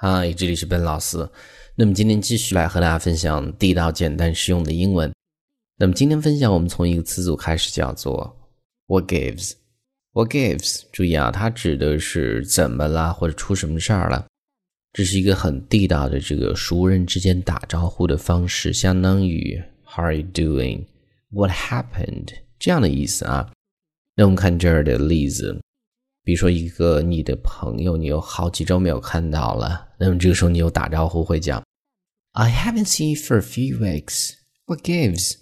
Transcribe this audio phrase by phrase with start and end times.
[0.00, 1.28] 嗨，这里是本老师。
[1.74, 5.12] 那么今天继续来和大家分享地道、简单、实用的英文。
[5.76, 8.38] 那么今天分享，我们从一个词组开始，叫做
[8.86, 9.54] “What gives”。
[10.12, 10.82] What gives？
[10.92, 14.24] 注意啊，它指的是怎么啦，或者出什么事儿了。
[14.92, 23.50] 这是一个很地道的这个熟人之间打招呼的方式，相当于 “How are you doing？”“What happened？” 这样的意思啊。
[24.14, 25.60] 那我们看这儿的例子，
[26.28, 31.64] 比如说一个你的朋友，你有好几周没有看到了，那么这个时候你有打招呼会讲
[32.32, 34.34] “I haven't seen you for a few weeks.
[34.66, 35.36] What gives?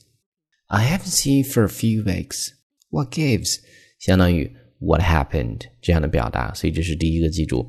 [0.68, 2.50] I haven't seen you for a few weeks.
[2.90, 3.56] What gives?”
[3.98, 7.68] 相当于 “What happened” 这样的表达，所以这是第一个记住。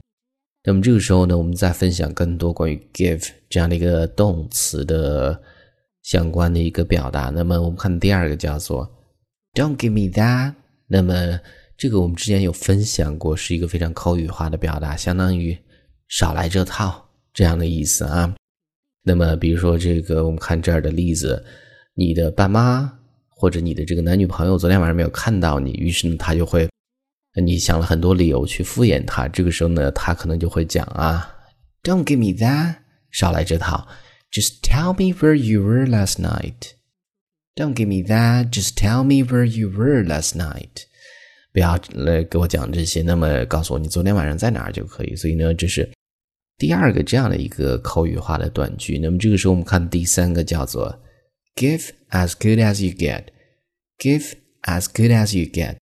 [0.63, 5.41] 那么这个时候呢，我们再分享更多关于 “give” 这样的一个动词的
[6.03, 7.31] 相关的一个表达。
[7.31, 8.87] 那么我们看第二个叫做
[9.55, 10.53] “Don't give me that”。
[10.85, 11.39] 那么
[11.77, 15.55] 这个我们之前有分享过，是一个非常口语化的表达，相当于
[16.07, 18.35] 少来这套这样的意思啊。
[19.03, 21.45] 那么比如说这个，我们看这儿的例子，
[21.93, 22.91] 你的爸妈
[23.29, 26.67] 或者你的这个男女朋友昨天晚上没有看到你，于是呢他就会，
[27.41, 31.31] 你想了很多理由去敷衍他，这个时候呢他可能就会讲啊
[31.83, 32.77] ，Don't give me that，
[33.11, 33.87] 少来这套
[34.31, 36.71] ，Just tell me where you were last night。
[37.55, 38.51] Don't give me that.
[38.51, 40.85] Just tell me where you were last night.
[41.57, 45.15] 不要来给我讲这些，那么告诉我你昨天晚上在哪儿就可以。
[45.15, 45.89] 所以呢，这是
[46.55, 48.99] 第二个这样的一个口语化的短句。
[48.99, 50.95] 那么这个时候我们看第三个叫做
[51.55, 53.23] "Give as good as you get."
[53.97, 54.33] Give
[54.65, 55.77] as good as you get.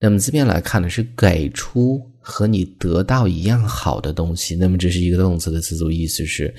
[0.00, 4.54] 那么字面来看呢，是给出和你得到一样好的东西。
[4.54, 6.54] 那么这是一个动词的词组，意思是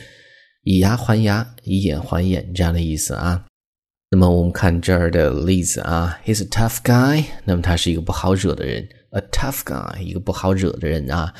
[0.64, 3.46] 以牙还牙，以眼还眼这样的意思啊。
[4.10, 7.26] 那么我们看这儿的例子啊，He's a tough guy。
[7.44, 11.34] 那么他是一个不好惹的人，a tough guy，一个不好惹的人啊。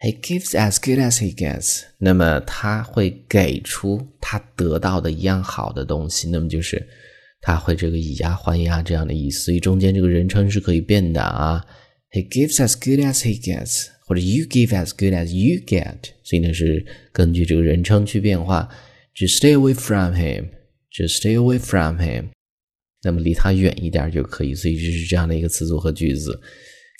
[0.00, 1.84] He gives as good as he gets。
[1.98, 6.86] 那么他会给出他得到的一样好的东西，那么就是
[7.40, 9.44] 他会这个以牙还牙这样的意思。
[9.46, 11.64] 所以中间这个人称是可以变的啊。
[12.10, 16.10] He gives as good as he gets，或者 You give as good as you get。
[16.22, 18.68] 所以呢是根据这个人称去变化。
[19.14, 20.48] Just stay away from him。
[20.95, 22.29] Just stay away from him。
[23.03, 24.53] 那么离他远一点就可以。
[24.53, 26.39] 所以这是这样的一个词组和句子：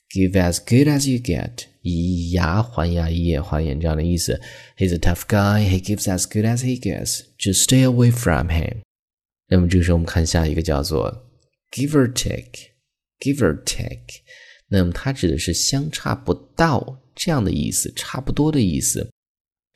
[0.09, 4.39] Give as good as you get，以牙还牙，以眼还眼这样的意思。
[4.77, 5.69] He's a tough guy.
[5.69, 7.21] He gives as good as he gets.
[7.37, 8.77] Just stay away from him。
[9.47, 11.29] 那么这个时候我们看下一个叫做
[11.71, 14.21] give or take，give or take。
[14.69, 19.09] 那么它指的是相差不到这样的意思，差不多的意思。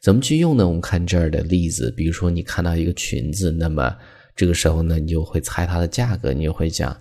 [0.03, 0.66] 怎么去用呢？
[0.66, 3.94] 我们看这儿的例子，比如说你看到一个裙子，那么
[4.34, 6.99] 这个时候呢，你就会猜它的价格，你就会讲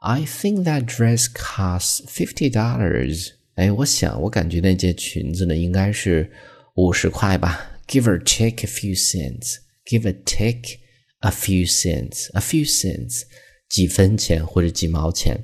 [0.00, 3.28] ，I think that dress costs fifty dollars。
[3.54, 6.28] 哎，我想，我感觉那件裙子呢，应该是
[6.74, 10.80] 五十块吧，give or take a few cents，give or take
[11.20, 13.22] a few cents，a few cents，
[13.68, 15.40] 几分钱或者几毛钱。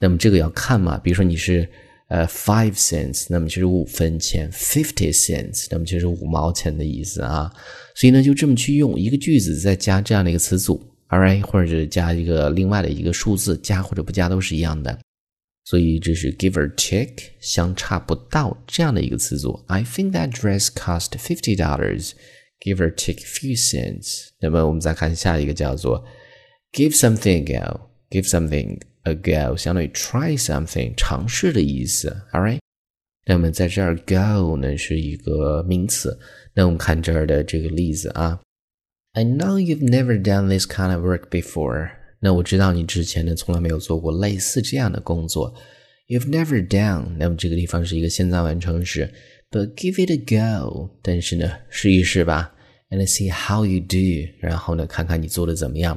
[0.00, 1.68] 那么这个要看嘛，比如说你是。
[2.12, 7.50] 呃，five cents，那么就是五分钱；fifty cents，那么就是五毛钱的意思啊。
[7.94, 10.78] 所以呢，就这么去用一个句子，再加这样的一个词组
[11.08, 14.98] ，all right，或者是加一个另外的一个数字，加或者不加都是一样的。
[15.64, 19.64] 所以这是 give or take，相差不到这样的一个词组。
[19.68, 22.10] I think that dress cost fifty dollars.
[22.60, 24.26] Give or take few cents。
[24.38, 26.04] 那么我们再看下一个叫做
[26.72, 27.80] give something go。
[28.10, 32.08] Give something a go，相当于 try something，尝试的意思。
[32.32, 32.58] All right，
[33.26, 36.18] 那么在这儿 go 呢是一个名词。
[36.54, 38.40] 那我们看这儿的这个例子啊
[39.12, 41.90] ，I know you've never done this kind of work before。
[42.20, 45.54] 那我知道你之前呢从来没有做过类似这样的工作。
[46.08, 49.12] You've never done，那么这个地方是一个现在完成时
[49.50, 50.90] ，but give it a go。
[51.02, 52.54] 但是呢，试一试吧
[52.90, 54.30] ，and see how you do。
[54.40, 55.96] 然后呢，看看你做的怎么样。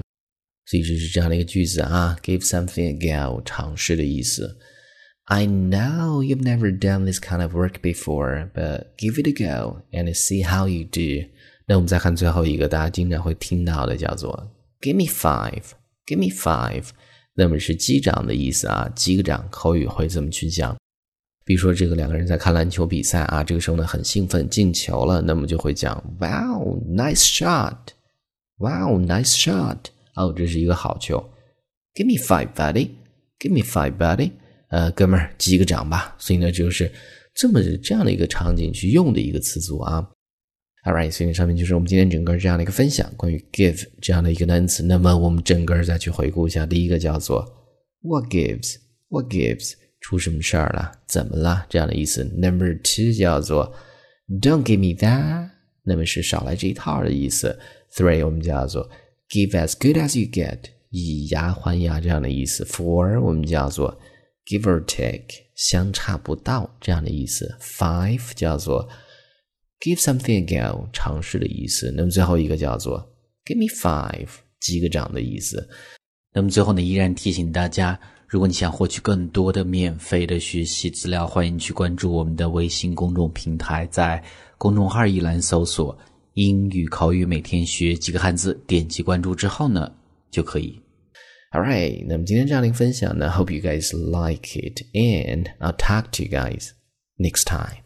[0.67, 4.59] 所以这是这样的一个句子啊，give something a go，尝试的意思。
[5.25, 10.13] I know you've never done this kind of work before, but give it a go and
[10.15, 11.29] see how you do。
[11.67, 15.63] 那我们再看最后一个，大家经常会听到的，叫做 Give me five,
[16.07, 16.89] give me five。
[17.35, 20.77] 那么是击掌的意思啊，击个掌，口语会怎么去讲？
[21.45, 27.77] 比如说这个两个人在看篮球比赛啊，这个时候呢很兴奋，进球了，那么就会讲 Wow, nice shot!
[28.59, 29.79] Wow, nice shot!
[30.16, 31.18] 哦，这是一个好球
[31.94, 32.90] ，Give me five, buddy.
[33.40, 34.32] Give me five, buddy.
[34.70, 36.16] 呃，哥们儿，击个掌吧。
[36.18, 36.92] 所以呢，就是
[37.34, 40.10] 这么这样的一个场景去用的一个词组啊。
[40.86, 44.84] All right，所以上面就是我们今天整个这样的一个分享，关于 give 这样的一个单词。
[44.84, 47.42] 那么我们整个再去回顾一下，第一个叫做
[48.02, 48.76] What gives?
[49.10, 49.74] What gives?
[50.00, 50.92] 出什么事儿了？
[51.08, 51.66] 怎么了？
[51.70, 52.24] 这样的意思。
[52.24, 53.74] Number two 叫做
[54.28, 55.50] Don't give me that，
[55.84, 57.58] 那么是少来这一套的意思。
[57.96, 58.88] Three 我们叫做
[59.30, 62.64] give as good as you get，以牙还牙这样的意思。
[62.66, 63.98] for 我们叫做
[64.46, 65.26] give or take，
[65.56, 67.56] 相差不到这样的意思。
[67.60, 68.88] Five 叫做
[69.80, 71.92] give something a go，尝试的意思。
[71.96, 73.00] 那么最后一个叫做
[73.46, 74.28] give me five，
[74.60, 75.68] 击个掌的意思。
[76.34, 84.24] 那么最后呢，依然提醒大家，如果你想获取更多的免费的学习资料，欢迎去关注我们的微信公众平台，在
[84.58, 85.98] 公众号一栏搜索
[86.36, 89.90] “英语口语每天学几个汉字”，点击关注之后呢，
[90.30, 90.78] 就可以。
[91.52, 96.72] Alright，那么今天这样的分享呢，Hope you guys like it，and I'll talk to you guys
[97.18, 97.85] next time.